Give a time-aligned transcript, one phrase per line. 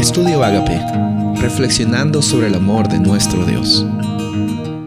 [0.00, 0.80] Estudio Agape,
[1.42, 3.84] reflexionando sobre el amor de nuestro Dios.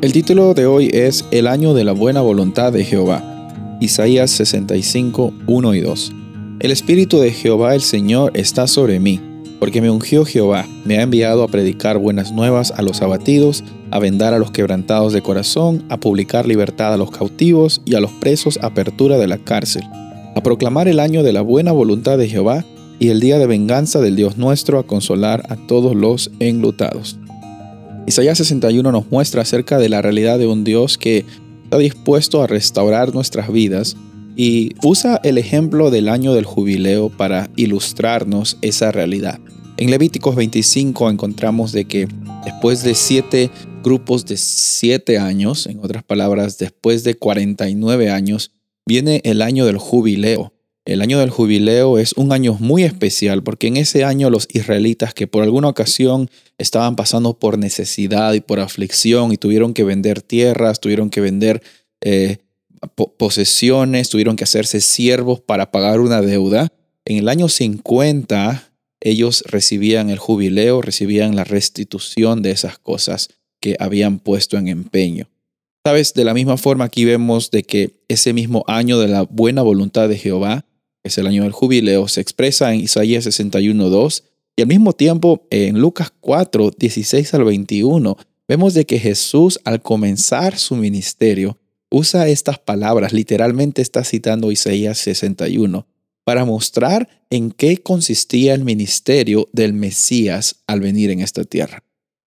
[0.01, 3.21] El título de hoy es El año de la buena voluntad de Jehová.
[3.79, 6.13] Isaías 65, 1 y 2.
[6.61, 9.21] El Espíritu de Jehová el Señor está sobre mí,
[9.59, 13.99] porque me ungió Jehová, me ha enviado a predicar buenas nuevas a los abatidos, a
[13.99, 18.11] vendar a los quebrantados de corazón, a publicar libertad a los cautivos y a los
[18.13, 19.83] presos apertura de la cárcel,
[20.35, 22.65] a proclamar el año de la buena voluntad de Jehová
[23.03, 27.17] y el día de venganza del Dios nuestro, a consolar a todos los enlutados.
[28.07, 31.25] Isaías 61 nos muestra acerca de la realidad de un Dios que
[31.65, 33.97] está dispuesto a restaurar nuestras vidas
[34.37, 39.37] y usa el ejemplo del año del jubileo para ilustrarnos esa realidad.
[39.75, 42.07] En Levíticos 25 encontramos de que
[42.45, 43.51] después de siete
[43.83, 48.53] grupos de siete años, en otras palabras, después de 49 años,
[48.87, 50.52] viene el año del jubileo.
[50.85, 55.13] El año del jubileo es un año muy especial porque en ese año los israelitas
[55.13, 60.21] que por alguna ocasión estaban pasando por necesidad y por aflicción y tuvieron que vender
[60.21, 61.63] tierras, tuvieron que vender
[62.01, 62.39] eh,
[63.17, 66.67] posesiones, tuvieron que hacerse siervos para pagar una deuda.
[67.05, 73.29] En el año 50 ellos recibían el jubileo, recibían la restitución de esas cosas
[73.61, 75.29] que habían puesto en empeño.
[75.85, 79.61] Sabes, de la misma forma aquí vemos de que ese mismo año de la buena
[79.61, 80.65] voluntad de Jehová
[81.03, 84.23] es el año del jubileo, se expresa en Isaías 61.2
[84.55, 89.81] y al mismo tiempo en Lucas 4, 16 al 21, vemos de que Jesús al
[89.81, 91.57] comenzar su ministerio
[91.89, 95.85] usa estas palabras, literalmente está citando Isaías 61,
[96.23, 101.83] para mostrar en qué consistía el ministerio del Mesías al venir en esta tierra.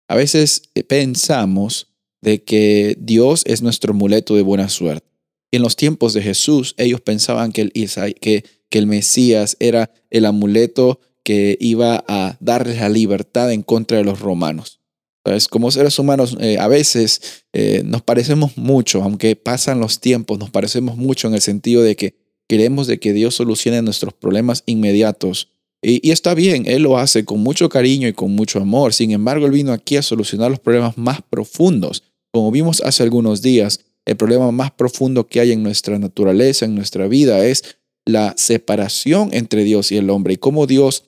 [0.07, 1.87] A veces eh, pensamos
[2.21, 5.08] de que Dios es nuestro amuleto de buena suerte.
[5.51, 10.99] En los tiempos de Jesús, ellos pensaban que el, que el Mesías era el amuleto
[11.23, 14.79] que iba a darles la libertad en contra de los romanos.
[15.23, 20.39] Entonces, como seres humanos, eh, a veces eh, nos parecemos mucho, aunque pasan los tiempos,
[20.39, 22.15] nos parecemos mucho en el sentido de que
[22.47, 25.49] queremos de que Dios solucione nuestros problemas inmediatos.
[25.81, 28.93] Y, está bien, Él lo hace con mucho cariño y con mucho amor.
[28.93, 32.03] Sin embargo, Él vino aquí a solucionar los problemas más profundos.
[32.31, 36.73] Como vimos hace algunos días, el problema más profundo que hay en nuestra naturaleza, en
[36.73, 41.05] nuestra vida, es la separación entre Dios y el hombre y cómo Dios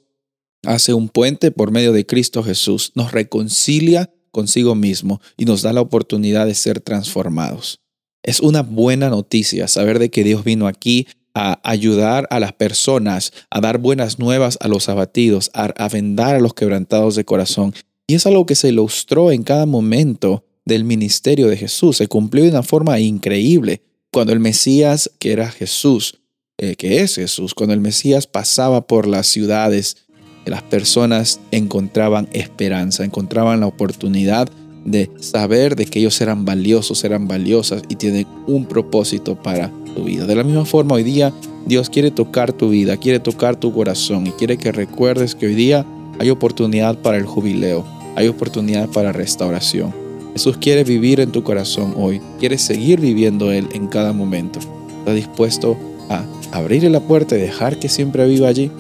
[0.64, 5.74] hace un puente por medio de Cristo Jesús, nos reconcilia consigo mismo y nos da
[5.74, 7.82] la oportunidad de ser transformados.
[8.22, 13.34] Es una buena noticia saber de que Dios vino aquí a ayudar a las personas,
[13.50, 17.74] a dar buenas nuevas a los abatidos, a, vendar a los quebrantados de corazón.
[18.06, 21.98] Y es algo que se ilustró en cada momento del ministerio de Jesús.
[21.98, 23.82] Se cumplió de una forma increíble.
[24.12, 26.22] Cuando el Mesías, que era Jesús,
[26.58, 27.56] eh, que es Jesús.
[27.56, 29.98] Cuando el Mesías pasaba por las ciudades,
[30.46, 34.48] las personas encontraban esperanza, encontraban la oportunidad
[34.86, 40.04] de saber de que ellos eran valiosos, eran valiosas y tienen un propósito para tu
[40.04, 40.26] vida.
[40.26, 41.34] De la misma forma, hoy día
[41.66, 45.56] Dios quiere tocar tu vida, quiere tocar tu corazón y quiere que recuerdes que hoy
[45.56, 45.86] día
[46.20, 47.86] hay oportunidad para el jubileo,
[48.16, 50.01] hay oportunidad para restauración.
[50.34, 54.60] Jesús quiere vivir en tu corazón hoy, quiere seguir viviendo Él en cada momento.
[55.00, 55.78] Está dispuesto
[56.10, 58.72] a abrirle la puerta y dejar que siempre viva allí.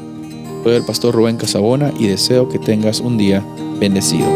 [0.63, 3.44] Soy el pastor Rubén Casabona y deseo que tengas un día
[3.79, 4.28] bendecido.